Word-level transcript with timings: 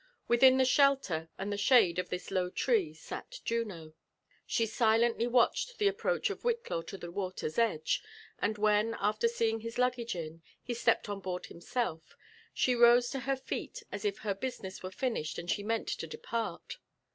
Within 0.27 0.57
the 0.57 0.65
shelter 0.65 1.29
and 1.37 1.53
the 1.53 1.57
shade 1.59 1.99
of 1.99 2.09
this 2.09 2.31
low 2.31 2.49
tree 2.49 2.91
sat 2.91 3.39
Juno. 3.45 3.93
She 4.47 4.65
silently 4.65 5.27
watched 5.27 5.77
the 5.77 5.87
approach 5.87 6.31
of 6.31 6.41
Whitlaw 6.41 6.81
to 6.87 6.97
the 6.97 7.11
water's 7.11 7.59
edge; 7.59 8.01
and 8.39 8.57
when, 8.57 8.95
after 8.99 9.27
seeing 9.27 9.59
his 9.59 9.77
luggage 9.77 10.15
in» 10.15 10.41
he 10.59 10.73
stepped 10.73 11.07
on 11.07 11.19
board 11.19 11.45
himself, 11.45 12.17
she 12.51 12.73
rose 12.73 13.11
to 13.11 13.19
her 13.19 13.35
feet 13.35 13.83
as 13.91 14.03
if 14.03 14.17
her 14.17 14.33
business 14.33 14.81
were 14.81 14.89
finished 14.89 15.37
and 15.37 15.51
she 15.51 15.61
meant 15.61 15.87
to 15.89 16.07
depart. 16.07 16.79